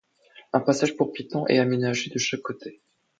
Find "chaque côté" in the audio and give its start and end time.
2.17-2.81